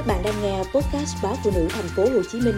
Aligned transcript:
Các 0.00 0.06
bạn 0.06 0.22
đang 0.22 0.42
nghe 0.42 0.58
podcast 0.58 1.16
báo 1.22 1.36
phụ 1.44 1.50
nữ 1.54 1.68
thành 1.70 1.88
phố 1.96 2.02
Hồ 2.02 2.22
Chí 2.32 2.40
Minh 2.40 2.54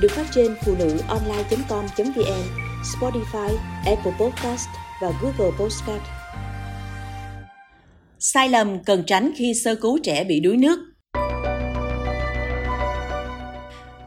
được 0.00 0.08
phát 0.10 0.26
trên 0.34 0.56
phụ 0.64 0.74
nữ 0.78 0.98
online.com.vn, 1.08 2.42
Spotify, 2.82 3.56
Apple 3.86 4.12
Podcast 4.20 4.68
và 5.02 5.12
Google 5.22 5.56
Podcast. 5.58 6.02
Sai 8.18 8.48
lầm 8.48 8.84
cần 8.84 9.04
tránh 9.06 9.30
khi 9.36 9.54
sơ 9.64 9.74
cứu 9.74 9.98
trẻ 10.02 10.24
bị 10.24 10.40
đuối 10.40 10.56
nước. 10.56 10.78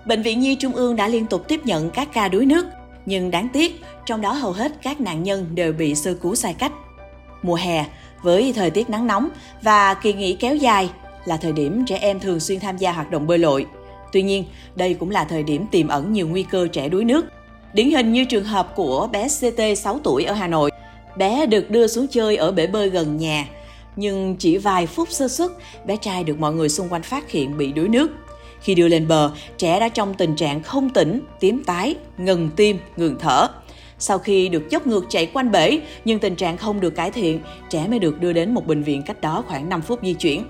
Bệnh 0.05 0.21
viện 0.21 0.39
Nhi 0.39 0.55
Trung 0.55 0.73
ương 0.73 0.95
đã 0.95 1.07
liên 1.07 1.25
tục 1.25 1.47
tiếp 1.47 1.59
nhận 1.65 1.89
các 1.89 2.07
ca 2.13 2.27
đuối 2.27 2.45
nước, 2.45 2.65
nhưng 3.05 3.31
đáng 3.31 3.49
tiếc, 3.53 3.81
trong 4.05 4.21
đó 4.21 4.31
hầu 4.31 4.51
hết 4.51 4.71
các 4.83 5.01
nạn 5.01 5.23
nhân 5.23 5.55
đều 5.55 5.73
bị 5.73 5.95
sơ 5.95 6.13
cứu 6.13 6.35
sai 6.35 6.55
cách. 6.59 6.71
Mùa 7.43 7.55
hè, 7.55 7.85
với 8.21 8.53
thời 8.55 8.69
tiết 8.69 8.89
nắng 8.89 9.07
nóng 9.07 9.29
và 9.61 9.93
kỳ 9.93 10.13
nghỉ 10.13 10.33
kéo 10.33 10.55
dài 10.55 10.89
là 11.25 11.37
thời 11.37 11.51
điểm 11.51 11.85
trẻ 11.87 11.97
em 12.01 12.19
thường 12.19 12.39
xuyên 12.39 12.59
tham 12.59 12.77
gia 12.77 12.91
hoạt 12.91 13.11
động 13.11 13.27
bơi 13.27 13.37
lội. 13.37 13.65
Tuy 14.11 14.21
nhiên, 14.21 14.43
đây 14.75 14.93
cũng 14.93 15.09
là 15.09 15.23
thời 15.23 15.43
điểm 15.43 15.65
tiềm 15.71 15.87
ẩn 15.87 16.13
nhiều 16.13 16.27
nguy 16.27 16.43
cơ 16.43 16.67
trẻ 16.67 16.89
đuối 16.89 17.05
nước. 17.05 17.25
Điển 17.73 17.91
hình 17.91 18.11
như 18.11 18.25
trường 18.25 18.43
hợp 18.43 18.75
của 18.75 19.07
bé 19.11 19.27
CT 19.27 19.77
6 19.77 19.99
tuổi 20.03 20.23
ở 20.23 20.33
Hà 20.33 20.47
Nội. 20.47 20.71
Bé 21.17 21.45
được 21.45 21.69
đưa 21.69 21.87
xuống 21.87 22.07
chơi 22.07 22.35
ở 22.35 22.51
bể 22.51 22.67
bơi 22.67 22.89
gần 22.89 23.17
nhà, 23.17 23.47
nhưng 23.95 24.35
chỉ 24.39 24.57
vài 24.57 24.87
phút 24.87 25.11
sơ 25.11 25.27
xuất, 25.27 25.51
bé 25.85 25.97
trai 25.97 26.23
được 26.23 26.39
mọi 26.39 26.53
người 26.53 26.69
xung 26.69 26.89
quanh 26.89 27.03
phát 27.03 27.31
hiện 27.31 27.57
bị 27.57 27.71
đuối 27.71 27.87
nước. 27.87 28.11
Khi 28.61 28.75
đưa 28.75 28.87
lên 28.87 29.07
bờ, 29.07 29.31
trẻ 29.57 29.79
đã 29.79 29.89
trong 29.89 30.13
tình 30.13 30.35
trạng 30.35 30.63
không 30.63 30.89
tỉnh, 30.89 31.21
tím 31.39 31.63
tái, 31.63 31.95
ngừng 32.17 32.49
tim, 32.55 32.77
ngừng 32.97 33.15
thở. 33.19 33.47
Sau 33.99 34.19
khi 34.19 34.49
được 34.49 34.69
dốc 34.69 34.87
ngược 34.87 35.05
chạy 35.09 35.25
quanh 35.25 35.51
bể, 35.51 35.79
nhưng 36.05 36.19
tình 36.19 36.35
trạng 36.35 36.57
không 36.57 36.79
được 36.79 36.95
cải 36.95 37.11
thiện, 37.11 37.39
trẻ 37.69 37.87
mới 37.87 37.99
được 37.99 38.19
đưa 38.19 38.33
đến 38.33 38.53
một 38.53 38.67
bệnh 38.67 38.83
viện 38.83 39.01
cách 39.05 39.21
đó 39.21 39.43
khoảng 39.47 39.69
5 39.69 39.81
phút 39.81 39.99
di 40.03 40.13
chuyển. 40.13 40.43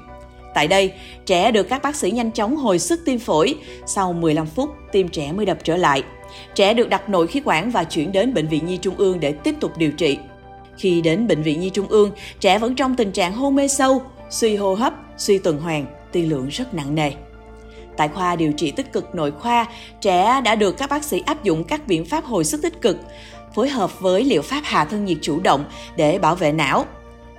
Tại 0.54 0.68
đây, 0.68 0.94
trẻ 1.26 1.52
được 1.52 1.70
các 1.70 1.82
bác 1.82 1.96
sĩ 1.96 2.12
nhanh 2.12 2.32
chóng 2.32 2.56
hồi 2.56 2.80
sức 2.80 3.00
tim 3.06 3.20
phổi. 3.20 3.56
Sau 3.86 4.14
15 4.14 4.46
phút, 4.46 4.70
tim 4.92 5.08
trẻ 5.08 5.32
mới 5.32 5.46
đập 5.46 5.58
trở 5.64 5.78
lại. 5.78 6.04
Trẻ 6.56 6.74
được 6.74 6.90
đặt 6.90 7.10
nội 7.10 7.28
khí 7.28 7.42
quản 7.46 7.72
và 7.72 7.84
chuyển 7.84 8.12
đến 8.12 8.34
Bệnh 8.34 8.48
viện 8.48 8.66
Nhi 8.66 8.78
Trung 8.78 8.96
ương 8.98 9.20
để 9.20 9.32
tiếp 9.32 9.56
tục 9.60 9.78
điều 9.78 9.92
trị. 9.92 10.18
Khi 10.78 11.02
đến 11.02 11.28
Bệnh 11.28 11.42
viện 11.42 11.60
Nhi 11.60 11.70
Trung 11.70 11.88
ương, 11.88 12.12
trẻ 12.40 12.60
vẫn 12.60 12.76
trong 12.76 12.96
tình 12.96 13.12
trạng 13.12 13.34
hôn 13.34 13.56
mê 13.56 13.68
sâu, 13.68 14.02
suy 14.30 14.56
hô 14.56 14.74
hấp, 14.74 14.94
suy 15.18 15.38
tuần 15.38 15.58
hoàn, 15.58 15.86
tiên 16.12 16.30
lượng 16.30 16.48
rất 16.48 16.74
nặng 16.74 16.96
nề. 16.96 17.12
Tại 17.98 18.08
khoa 18.08 18.36
điều 18.36 18.52
trị 18.52 18.72
tích 18.72 18.94
cực 18.94 19.16
nội 19.16 19.32
khoa, 19.32 19.66
trẻ 20.02 20.42
đã 20.42 20.56
được 20.56 20.78
các 20.78 20.90
bác 20.90 21.04
sĩ 21.04 21.24
áp 21.26 21.44
dụng 21.44 21.64
các 21.64 21.88
biện 21.88 22.06
pháp 22.06 22.26
hồi 22.26 22.46
sức 22.46 22.62
tích 22.62 22.82
cực, 22.82 22.98
phối 23.56 23.70
hợp 23.70 24.00
với 24.00 24.24
liệu 24.24 24.42
pháp 24.42 24.62
hạ 24.64 24.86
thân 24.86 25.06
nhiệt 25.06 25.18
chủ 25.22 25.40
động 25.40 25.66
để 25.96 26.20
bảo 26.20 26.36
vệ 26.36 26.52
não. 26.52 26.86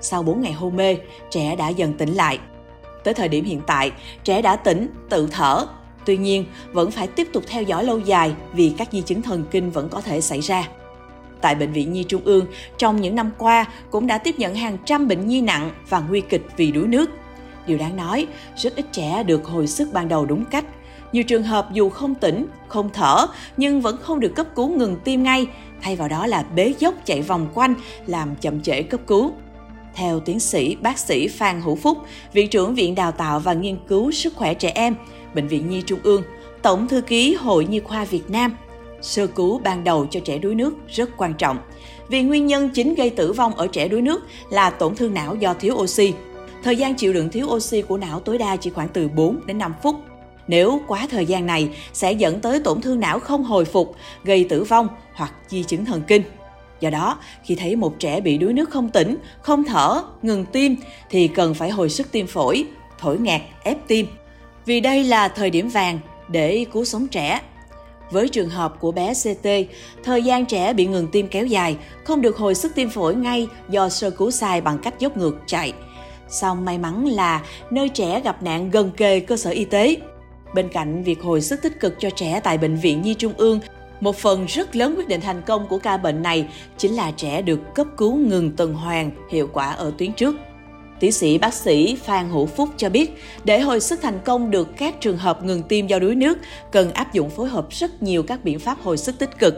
Sau 0.00 0.22
4 0.22 0.40
ngày 0.40 0.52
hôn 0.52 0.76
mê, 0.76 0.96
trẻ 1.30 1.56
đã 1.56 1.68
dần 1.68 1.92
tỉnh 1.92 2.14
lại. 2.14 2.38
Tới 3.04 3.14
thời 3.14 3.28
điểm 3.28 3.44
hiện 3.44 3.60
tại, 3.66 3.92
trẻ 4.24 4.42
đã 4.42 4.56
tỉnh, 4.56 4.88
tự 5.08 5.28
thở. 5.30 5.66
Tuy 6.04 6.16
nhiên, 6.16 6.44
vẫn 6.72 6.90
phải 6.90 7.06
tiếp 7.06 7.28
tục 7.32 7.44
theo 7.46 7.62
dõi 7.62 7.84
lâu 7.84 7.98
dài 7.98 8.32
vì 8.52 8.72
các 8.78 8.88
di 8.92 9.00
chứng 9.00 9.22
thần 9.22 9.44
kinh 9.50 9.70
vẫn 9.70 9.88
có 9.88 10.00
thể 10.00 10.20
xảy 10.20 10.40
ra. 10.40 10.68
Tại 11.40 11.54
Bệnh 11.54 11.72
viện 11.72 11.92
Nhi 11.92 12.04
Trung 12.04 12.22
ương, 12.24 12.46
trong 12.78 13.00
những 13.00 13.14
năm 13.14 13.30
qua 13.38 13.66
cũng 13.90 14.06
đã 14.06 14.18
tiếp 14.18 14.38
nhận 14.38 14.54
hàng 14.54 14.76
trăm 14.84 15.08
bệnh 15.08 15.26
nhi 15.26 15.40
nặng 15.40 15.70
và 15.88 16.00
nguy 16.00 16.20
kịch 16.20 16.46
vì 16.56 16.72
đuối 16.72 16.86
nước. 16.86 17.10
Điều 17.66 17.78
đáng 17.78 17.96
nói, 17.96 18.26
rất 18.56 18.76
ít 18.76 18.86
trẻ 18.92 19.22
được 19.22 19.44
hồi 19.44 19.66
sức 19.66 19.88
ban 19.92 20.08
đầu 20.08 20.26
đúng 20.26 20.44
cách. 20.44 20.64
Nhiều 21.12 21.24
trường 21.24 21.42
hợp 21.42 21.68
dù 21.72 21.90
không 21.90 22.14
tỉnh, 22.14 22.46
không 22.68 22.90
thở 22.92 23.26
nhưng 23.56 23.80
vẫn 23.80 23.96
không 23.96 24.20
được 24.20 24.32
cấp 24.36 24.46
cứu 24.56 24.68
ngừng 24.68 24.96
tim 25.04 25.22
ngay, 25.22 25.46
thay 25.82 25.96
vào 25.96 26.08
đó 26.08 26.26
là 26.26 26.44
bế 26.54 26.74
dốc 26.78 26.94
chạy 27.04 27.22
vòng 27.22 27.48
quanh 27.54 27.74
làm 28.06 28.36
chậm 28.40 28.60
trễ 28.60 28.82
cấp 28.82 29.00
cứu. 29.06 29.32
Theo 29.94 30.20
tiến 30.20 30.40
sĩ 30.40 30.76
bác 30.76 30.98
sĩ 30.98 31.28
Phan 31.28 31.60
Hữu 31.60 31.76
Phúc, 31.76 31.98
Viện 32.32 32.50
trưởng 32.50 32.74
Viện 32.74 32.94
Đào 32.94 33.12
tạo 33.12 33.40
và 33.40 33.52
Nghiên 33.52 33.76
cứu 33.88 34.10
Sức 34.10 34.34
khỏe 34.36 34.54
trẻ 34.54 34.72
em, 34.74 34.94
Bệnh 35.34 35.48
viện 35.48 35.70
Nhi 35.70 35.82
Trung 35.86 35.98
ương, 36.02 36.22
Tổng 36.62 36.88
thư 36.88 37.00
ký 37.00 37.34
Hội 37.34 37.66
Nhi 37.66 37.80
khoa 37.80 38.04
Việt 38.04 38.30
Nam, 38.30 38.56
sơ 39.02 39.26
cứu 39.26 39.58
ban 39.58 39.84
đầu 39.84 40.06
cho 40.10 40.20
trẻ 40.24 40.38
đuối 40.38 40.54
nước 40.54 40.74
rất 40.88 41.10
quan 41.16 41.34
trọng. 41.34 41.58
Vì 42.08 42.22
nguyên 42.22 42.46
nhân 42.46 42.70
chính 42.74 42.94
gây 42.94 43.10
tử 43.10 43.32
vong 43.32 43.54
ở 43.54 43.66
trẻ 43.66 43.88
đuối 43.88 44.02
nước 44.02 44.26
là 44.50 44.70
tổn 44.70 44.94
thương 44.94 45.14
não 45.14 45.34
do 45.34 45.54
thiếu 45.54 45.74
oxy. 45.74 46.12
Thời 46.62 46.76
gian 46.76 46.94
chịu 46.94 47.12
đựng 47.12 47.28
thiếu 47.28 47.46
oxy 47.46 47.82
của 47.82 47.98
não 47.98 48.20
tối 48.20 48.38
đa 48.38 48.56
chỉ 48.56 48.70
khoảng 48.70 48.88
từ 48.88 49.08
4 49.08 49.40
đến 49.46 49.58
5 49.58 49.74
phút. 49.82 49.96
Nếu 50.48 50.80
quá 50.86 51.06
thời 51.10 51.26
gian 51.26 51.46
này 51.46 51.68
sẽ 51.92 52.12
dẫn 52.12 52.40
tới 52.40 52.60
tổn 52.60 52.80
thương 52.80 53.00
não 53.00 53.18
không 53.18 53.44
hồi 53.44 53.64
phục, 53.64 53.96
gây 54.24 54.44
tử 54.44 54.64
vong 54.64 54.88
hoặc 55.14 55.34
di 55.48 55.62
chứng 55.62 55.84
thần 55.84 56.02
kinh. 56.06 56.22
Do 56.80 56.90
đó, 56.90 57.18
khi 57.44 57.54
thấy 57.54 57.76
một 57.76 57.98
trẻ 57.98 58.20
bị 58.20 58.38
đuối 58.38 58.52
nước 58.52 58.70
không 58.70 58.88
tỉnh, 58.88 59.16
không 59.42 59.64
thở, 59.64 60.02
ngừng 60.22 60.44
tim 60.44 60.76
thì 61.10 61.28
cần 61.28 61.54
phải 61.54 61.70
hồi 61.70 61.90
sức 61.90 62.12
tim 62.12 62.26
phổi, 62.26 62.64
thổi 62.98 63.18
ngạt, 63.18 63.40
ép 63.62 63.78
tim. 63.86 64.06
Vì 64.66 64.80
đây 64.80 65.04
là 65.04 65.28
thời 65.28 65.50
điểm 65.50 65.68
vàng 65.68 65.98
để 66.28 66.66
cứu 66.72 66.84
sống 66.84 67.06
trẻ. 67.06 67.40
Với 68.10 68.28
trường 68.28 68.50
hợp 68.50 68.80
của 68.80 68.92
bé 68.92 69.12
CT, 69.14 69.48
thời 70.04 70.22
gian 70.22 70.46
trẻ 70.46 70.72
bị 70.72 70.86
ngừng 70.86 71.08
tim 71.12 71.28
kéo 71.28 71.46
dài, 71.46 71.76
không 72.04 72.20
được 72.20 72.36
hồi 72.36 72.54
sức 72.54 72.72
tim 72.74 72.90
phổi 72.90 73.14
ngay 73.14 73.48
do 73.68 73.88
sơ 73.88 74.10
cứu 74.10 74.30
sai 74.30 74.60
bằng 74.60 74.78
cách 74.78 74.98
dốc 74.98 75.16
ngược 75.16 75.36
chạy. 75.46 75.72
Song 76.28 76.64
may 76.64 76.78
mắn 76.78 77.06
là 77.06 77.42
nơi 77.70 77.88
trẻ 77.88 78.20
gặp 78.24 78.42
nạn 78.42 78.70
gần 78.70 78.90
kề 78.96 79.20
cơ 79.20 79.36
sở 79.36 79.50
y 79.50 79.64
tế. 79.64 79.96
Bên 80.54 80.68
cạnh 80.68 81.02
việc 81.02 81.22
hồi 81.22 81.40
sức 81.40 81.62
tích 81.62 81.80
cực 81.80 81.94
cho 81.98 82.10
trẻ 82.10 82.40
tại 82.44 82.58
Bệnh 82.58 82.76
viện 82.76 83.02
Nhi 83.02 83.14
Trung 83.14 83.32
ương 83.36 83.60
một 84.00 84.16
phần 84.16 84.46
rất 84.46 84.76
lớn 84.76 84.94
quyết 84.96 85.08
định 85.08 85.20
thành 85.20 85.42
công 85.42 85.66
của 85.68 85.78
ca 85.78 85.96
bệnh 85.96 86.22
này 86.22 86.46
chính 86.78 86.94
là 86.94 87.10
trẻ 87.10 87.42
được 87.42 87.60
cấp 87.74 87.86
cứu 87.96 88.16
ngừng 88.16 88.56
tuần 88.56 88.74
hoàn 88.74 89.10
hiệu 89.30 89.48
quả 89.52 89.70
ở 89.70 89.92
tuyến 89.98 90.12
trước. 90.12 90.36
Tiến 91.00 91.12
sĩ 91.12 91.38
bác 91.38 91.54
sĩ 91.54 91.96
Phan 92.04 92.30
Hữu 92.30 92.46
Phúc 92.46 92.68
cho 92.76 92.88
biết, 92.88 93.22
để 93.44 93.60
hồi 93.60 93.80
sức 93.80 94.00
thành 94.02 94.18
công 94.24 94.50
được 94.50 94.68
các 94.76 95.00
trường 95.00 95.16
hợp 95.16 95.44
ngừng 95.44 95.62
tim 95.62 95.86
do 95.86 95.98
đuối 95.98 96.14
nước, 96.14 96.38
cần 96.72 96.92
áp 96.92 97.12
dụng 97.12 97.30
phối 97.30 97.48
hợp 97.48 97.66
rất 97.70 98.02
nhiều 98.02 98.22
các 98.22 98.44
biện 98.44 98.58
pháp 98.58 98.78
hồi 98.82 98.96
sức 98.96 99.18
tích 99.18 99.38
cực. 99.38 99.54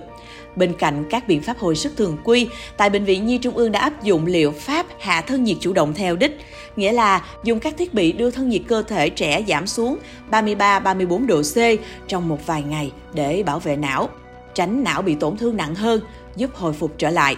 Bên 0.57 0.73
cạnh 0.79 1.05
các 1.11 1.29
biện 1.29 1.43
pháp 1.43 1.59
hồi 1.59 1.77
sức 1.77 1.97
thường 1.97 2.17
quy, 2.25 2.49
tại 2.77 2.91
Bệnh 2.91 3.05
viện 3.05 3.27
Nhi 3.27 3.39
Trung 3.39 3.57
ương 3.57 3.73
đã 3.73 3.81
áp 3.81 4.03
dụng 4.03 4.27
liệu 4.27 4.51
pháp 4.53 4.87
hạ 5.01 5.21
thân 5.21 5.45
nhiệt 5.45 5.57
chủ 5.61 5.73
động 5.73 5.95
theo 5.95 6.17
đích, 6.17 6.41
nghĩa 6.77 6.93
là 6.93 7.25
dùng 7.45 7.61
các 7.61 7.75
thiết 7.79 7.95
bị 7.95 8.13
đưa 8.13 8.31
thân 8.31 8.49
nhiệt 8.49 8.63
cơ 8.69 8.83
thể 8.83 9.11
trẻ 9.11 9.45
giảm 9.49 9.67
xuống 9.67 9.99
33-34 10.31 11.27
độ 11.27 11.43
C 11.43 11.57
trong 12.09 12.29
một 12.29 12.47
vài 12.47 12.63
ngày 12.63 12.93
để 13.15 13.43
bảo 13.43 13.59
vệ 13.59 13.77
não 13.77 14.09
tránh 14.55 14.85
não 14.85 15.03
bị 15.03 15.15
tổn 15.15 15.37
thương 15.37 15.57
nặng 15.57 15.75
hơn, 15.75 16.01
giúp 16.37 16.51
hồi 16.55 16.73
phục 16.73 16.95
trở 16.99 17.11
lại. 17.11 17.37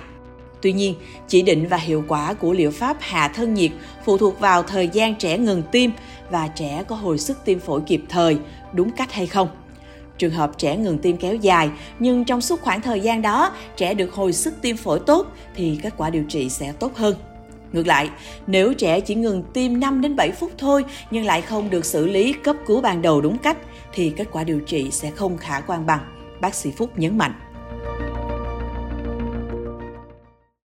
Tuy 0.62 0.72
nhiên, 0.72 0.94
chỉ 1.28 1.42
định 1.42 1.68
và 1.68 1.76
hiệu 1.76 2.04
quả 2.08 2.34
của 2.34 2.52
liệu 2.52 2.70
pháp 2.70 2.96
hạ 3.00 3.28
thân 3.28 3.54
nhiệt 3.54 3.70
phụ 4.04 4.18
thuộc 4.18 4.40
vào 4.40 4.62
thời 4.62 4.88
gian 4.88 5.14
trẻ 5.14 5.38
ngừng 5.38 5.62
tim 5.72 5.92
và 6.30 6.48
trẻ 6.48 6.84
có 6.88 6.96
hồi 6.96 7.18
sức 7.18 7.38
tim 7.44 7.60
phổi 7.60 7.80
kịp 7.86 8.02
thời, 8.08 8.38
đúng 8.72 8.90
cách 8.90 9.12
hay 9.12 9.26
không. 9.26 9.48
Trường 10.18 10.32
hợp 10.32 10.58
trẻ 10.58 10.76
ngừng 10.76 10.98
tim 10.98 11.16
kéo 11.16 11.34
dài 11.34 11.70
nhưng 11.98 12.24
trong 12.24 12.40
suốt 12.40 12.60
khoảng 12.60 12.80
thời 12.80 13.00
gian 13.00 13.22
đó 13.22 13.52
trẻ 13.76 13.94
được 13.94 14.12
hồi 14.12 14.32
sức 14.32 14.54
tim 14.62 14.76
phổi 14.76 15.00
tốt 15.06 15.26
thì 15.54 15.78
kết 15.82 15.94
quả 15.96 16.10
điều 16.10 16.24
trị 16.28 16.48
sẽ 16.50 16.72
tốt 16.72 16.96
hơn. 16.96 17.14
Ngược 17.72 17.86
lại, 17.86 18.10
nếu 18.46 18.74
trẻ 18.74 19.00
chỉ 19.00 19.14
ngừng 19.14 19.42
tim 19.52 19.80
5 19.80 20.00
đến 20.00 20.16
7 20.16 20.30
phút 20.30 20.50
thôi 20.58 20.84
nhưng 21.10 21.24
lại 21.24 21.42
không 21.42 21.70
được 21.70 21.84
xử 21.84 22.06
lý 22.06 22.32
cấp 22.32 22.56
cứu 22.66 22.80
ban 22.80 23.02
đầu 23.02 23.20
đúng 23.20 23.38
cách 23.38 23.56
thì 23.92 24.12
kết 24.16 24.28
quả 24.32 24.44
điều 24.44 24.60
trị 24.60 24.90
sẽ 24.90 25.10
không 25.10 25.38
khả 25.38 25.60
quan 25.60 25.86
bằng 25.86 26.13
bác 26.40 26.54
sĩ 26.54 26.70
Phúc 26.70 26.98
nhấn 26.98 27.18
mạnh. 27.18 27.32